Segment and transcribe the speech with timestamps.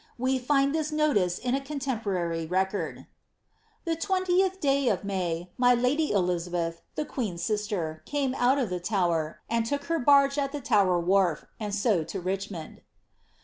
[0.17, 3.05] We find this notice in a contemporary re cord:—
[3.85, 8.79] ^ The 20th day of May, my lady Elizabeth, the queen^s sister, came out of the
[8.79, 12.81] Tower, and took her barge at the Tower wharf, and so to Richmond."